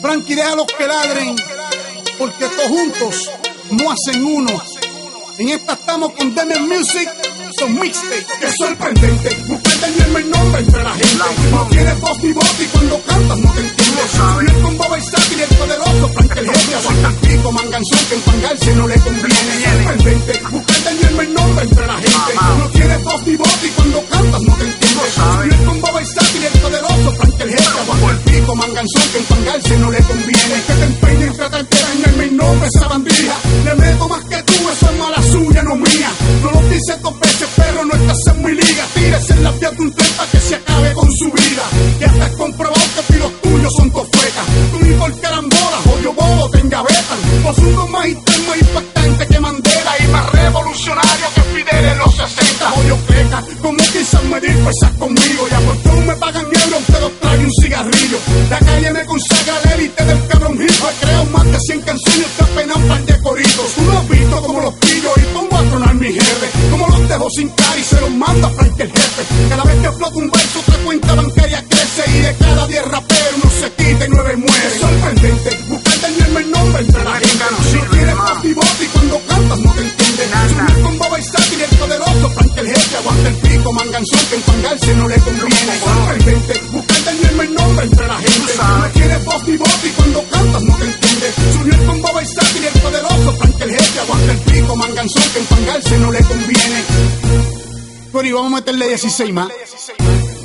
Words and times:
Frankie, 0.00 0.36
los 0.56 0.66
que 0.66 0.86
ladren, 0.86 1.36
porque 2.18 2.44
todos 2.44 2.68
juntos 2.68 3.30
no 3.70 3.90
hacen 3.90 4.24
uno. 4.24 4.62
En 5.38 5.48
esta 5.48 5.72
estamos 5.72 6.12
con 6.12 6.34
Demen 6.34 6.68
Music, 6.68 7.08
son 7.58 7.78
mixtape. 7.78 8.26
Es 8.42 8.54
sorprendente, 8.56 9.36
buscarte 9.46 9.86
el 9.86 10.30
nombre 10.30 10.60
entre 10.60 10.82
la 10.82 10.94
gente. 10.94 11.50
No 11.50 11.66
tienes 11.66 12.00
voz 12.00 12.22
ni 12.22 12.32
voz 12.32 12.60
y 12.60 12.64
cuando 12.66 13.02
cantas 13.02 13.38
no 13.38 13.52
te 13.52 13.60
entiendes. 13.60 14.10
Viene 14.40 14.62
con 14.62 14.78
Boba 14.78 14.98
y 14.98 15.02
Sati, 15.02 15.42
el 15.42 15.56
poderoso 15.56 16.08
Frank 16.14 16.36
el 16.36 16.50
jefe. 16.50 16.74
Aguanta 16.74 17.08
el 17.08 17.14
pico, 17.14 17.52
manganzón 17.52 17.98
que 18.08 18.14
empangarse 18.14 18.74
no 18.74 18.88
le 18.88 18.94
conviene. 19.00 19.37
Manganzón 28.78 29.12
que 29.12 29.18
empangarse 29.18 29.78
no 29.78 29.90
le 29.90 29.98
conviene. 29.98 30.62
Que 30.66 30.74
te 30.74 30.84
empeñes 30.84 31.36
tratarte 31.36 31.76
de 31.76 31.82
dañar 31.82 32.16
mi 32.16 32.36
nombre, 32.36 32.68
esa 32.68 32.88
bandija. 32.88 33.34
Le 33.64 33.74
meto 33.74 34.08
más 34.08 34.24
que 34.24 34.42
tú, 34.42 34.52
eso 34.52 34.90
es 34.90 34.98
mala 34.98 35.22
suya, 35.22 35.62
no 35.62 35.74
mía. 35.76 36.10
No 36.42 36.50
lo 36.50 36.68
dice 36.68 36.96
dos 37.02 37.18
veces, 37.18 37.48
pero 37.56 37.84
no 37.84 37.94
estás 37.94 38.34
en 38.34 38.44
mi 38.44 38.52
liga. 38.52 38.84
Tírese 38.94 39.32
en 39.32 39.44
la 39.44 39.52
piel 39.52 39.76
de 39.76 39.82
un 39.82 39.92
trepa 39.92 40.26
que 40.30 40.40
se 40.40 40.54
acabe 40.54 40.92
con 40.94 41.10
su 41.12 41.24
vida. 41.26 41.64
Ya 42.00 42.06
estás 42.06 42.30
comprobado 42.36 43.02
que 43.08 43.18
los 43.18 43.40
tuyos 43.42 43.72
son 43.76 43.90
tofecas. 43.90 44.46
Tú 44.72 44.78
ni 44.80 44.92
por 44.94 45.20
carambola, 45.20 45.78
yo 46.02 46.12
bobo 46.12 46.50
te 46.50 46.60
engavetan. 46.60 47.18
Vos 47.42 47.58
uno 47.58 47.86
más 47.88 48.06
interno 48.06 48.54
e 48.54 48.58
impactante 48.58 49.26
que 49.26 49.40
Mandela 49.40 49.92
y 49.98 50.06
más 50.08 50.32
revolucionario 50.32 51.26
que 51.34 51.40
Fidel 51.40 51.84
en 51.84 51.98
los 51.98 52.14
60. 52.14 52.74
Hoyo 52.74 52.96
peca, 53.08 53.42
como 53.60 53.78
quizás 53.78 54.24
medir 54.24 54.56
pesas 54.64 54.92
conmigo. 54.98 55.48
Ya 55.50 55.58
por 55.60 55.76
canciones 61.98 62.30
que 62.36 62.42
apenas 62.42 62.76
un 62.76 62.88
par 62.88 63.04
de. 63.04 63.18
Tú 63.18 63.82
lo 63.84 64.02
visto 64.02 64.42
como 64.42 64.60
los 64.60 64.74
pillo 64.74 65.10
y 65.16 65.34
pongo 65.34 65.56
a 65.56 65.62
tronar 65.62 65.94
mi 65.94 66.06
jefe. 66.06 66.70
Como 66.70 66.86
los 66.88 67.08
dejo 67.08 67.30
sin 67.30 67.48
cara 67.50 67.78
y 67.78 67.84
se 67.84 68.00
los 68.00 68.10
mando 68.10 68.46
a 68.46 68.50
Frank 68.50 68.80
el 68.80 68.90
jefe. 68.90 69.22
Cada 69.48 69.64
vez 69.64 69.76
que 69.80 69.86
explota 69.86 70.16
un 70.16 70.30
verso, 70.30 70.58
otra 70.60 70.76
cuenta 70.84 71.14
bancaria 71.14 71.64
crece 71.68 72.10
y 72.10 72.20
de 72.20 72.34
cada 72.36 72.66
10 72.66 72.84
raperos 72.84 73.34
uno 73.36 73.50
se 73.60 73.72
quita 73.72 74.04
y 74.04 74.08
nueve 74.08 74.36
muere. 74.36 74.78
Sorprendente, 74.80 75.58
buscar 75.68 76.00
dañarme 76.00 76.40
el 76.40 76.50
nombre 76.50 76.82
entre 76.82 77.04
la 77.04 77.12
gente. 77.12 77.44
No 77.50 77.90
tienes 77.90 78.54
voz 78.54 78.80
y 78.80 78.86
cuando 78.86 79.20
cantas 79.26 79.58
no 79.58 79.72
te 79.72 79.80
entienden. 79.80 80.28
Subir 80.48 80.82
con 80.82 80.98
Boba 80.98 81.18
y 81.18 81.22
Sati 81.22 81.62
el 81.62 81.76
poderoso 81.78 82.30
Frank 82.30 82.58
el 82.58 82.66
jefe. 82.68 82.96
Aguanta 82.96 83.28
el 83.28 83.34
pico, 83.36 83.72
manganzón 83.72 84.20
que 84.30 84.34
empangarse 84.36 84.94
no 84.94 85.08
le 85.08 85.16
conviene. 85.18 85.78
Sorprendente, 85.78 86.60
buscar 86.72 87.04
dañarme 87.04 87.44
el 87.44 87.54
nombre 87.54 87.84
entre 87.86 88.06
la 88.06 88.18
gente. 88.18 88.52
No 88.58 88.90
tienes 88.94 89.24
voz 89.24 89.48
ni 89.48 89.56
voz 89.56 89.84
y 89.84 89.88
cuando 89.90 90.22
cantas 90.30 90.57
Cori, 98.18 98.32
vamos 98.32 98.52
a 98.52 98.56
meterle 98.56 98.88
16 98.88 99.32
más. 99.32 99.46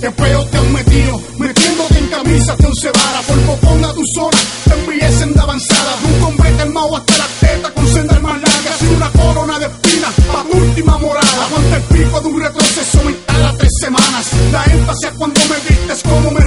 Qué 0.00 0.10
feo 0.10 0.46
te 0.46 0.56
han 0.56 0.72
metido, 0.72 1.20
metiéndote 1.36 1.98
en 1.98 2.06
camisa 2.06 2.56
te 2.56 2.66
once 2.66 2.90
vara, 2.90 3.20
por 3.20 3.38
popón 3.40 3.84
a 3.84 3.92
tu 3.92 4.02
zona, 4.14 4.38
te 4.64 4.72
envié 4.72 5.12
senda 5.12 5.42
avanzada, 5.42 5.96
de 6.00 6.06
un 6.06 6.20
combate 6.20 6.62
armado 6.62 6.96
hasta 6.96 7.18
la 7.18 7.26
teta 7.40 7.70
con 7.74 7.86
sendas 7.86 8.22
más 8.22 8.40
largas 8.40 8.80
y 8.80 8.86
una 8.86 9.10
corona 9.10 9.58
de 9.58 9.66
espinas 9.66 10.14
pa' 10.32 10.46
última 10.50 10.96
morada. 10.96 11.44
Aguanta 11.44 11.76
el 11.76 11.82
pico 11.82 12.20
de 12.22 12.28
un 12.28 12.40
retroceso 12.40 13.04
mental 13.04 13.46
a 13.46 13.58
tres 13.58 13.72
semanas, 13.78 14.26
la 14.50 14.64
énfasis 14.64 15.10
cuando 15.18 15.40
me 15.50 15.56
vistes 15.68 16.02
como 16.04 16.30
me 16.30 16.37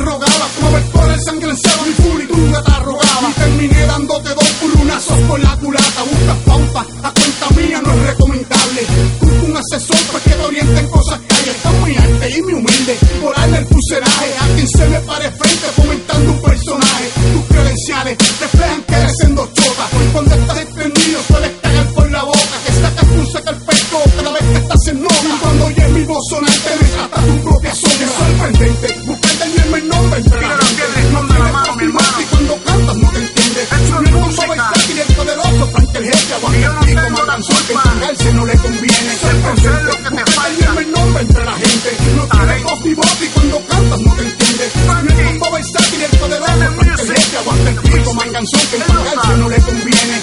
pico, 37.42 37.54
manganzón 37.54 37.68
que 37.68 37.74
enfangarse 37.74 38.34
no 38.34 38.46
le 38.46 38.58
conviene. 38.58 39.18
Sorprendente, 39.18 40.10
buscar 40.10 40.36
dañarme 40.36 40.82
el 40.82 40.92
nombre 40.92 41.22
entre 41.24 41.46
la 41.46 41.54
gente. 41.54 41.98
No 42.16 42.28
tienes 42.28 42.64
voz 42.64 42.86
ni 42.86 42.94
voz 42.94 43.22
y 43.22 43.28
cuando 43.28 43.68
cantas 43.68 44.00
no 44.00 44.16
te 44.16 44.22
entiendes. 44.24 44.72
Con 44.86 45.40
Boba 45.40 45.60
y 45.60 45.64
Sati 45.64 46.04
el 46.04 46.18
poderoso 46.18 46.52
Frank 46.52 46.82
el 46.82 46.98
jefe. 46.98 47.38
Aguanta 47.38 47.70
el 47.70 47.76
pico, 47.76 48.14
manganzón 48.14 48.62
que 48.70 48.76
enfangarse 48.78 49.38
no 49.38 49.50
le 49.50 49.62
conviene. 49.62 50.22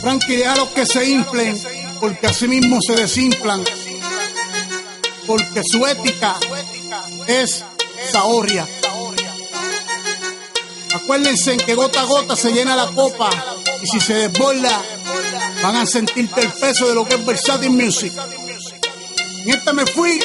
Frankie, 0.00 0.36
deja 0.36 0.56
los 0.56 0.68
que 0.70 0.86
se 0.86 1.10
inflen, 1.10 1.62
porque 2.00 2.26
así 2.26 2.48
mismo 2.48 2.78
se 2.84 2.94
desinflan. 2.94 3.62
Porque 5.26 5.62
su 5.70 5.86
ética 5.86 6.36
es 7.28 7.64
zahorria. 8.10 8.66
Acuérdense 10.94 11.52
en 11.52 11.60
que 11.60 11.74
gota 11.74 12.00
a 12.00 12.04
gota 12.04 12.36
se 12.36 12.52
llena 12.52 12.76
la 12.76 12.86
copa 12.88 13.30
y 13.82 13.86
si 13.86 14.00
se 14.00 14.14
desborda 14.14 14.82
van 15.62 15.76
a 15.76 15.86
sentirte 15.86 16.40
el 16.40 16.52
peso 16.52 16.88
de 16.88 16.94
lo 16.94 17.06
que 17.06 17.14
es 17.14 17.24
Versatility 17.24 17.84
Music. 17.84 18.12
En 19.44 19.50
esta 19.50 19.72
me 19.72 19.86
fui 19.86 20.20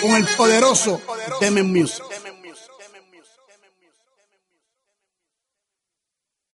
con 0.00 0.12
el 0.12 0.26
poderoso 0.36 1.00
Demen 1.40 1.72
Music. 1.72 2.09